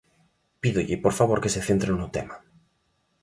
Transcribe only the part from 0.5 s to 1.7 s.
Pídolle, por favor, que se